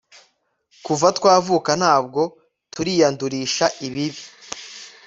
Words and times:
kuva 0.85 1.07
twavuka 1.17 1.71
ntabwo 1.81 2.21
turiyandurisha 2.73 3.65
ibibi 3.87 4.23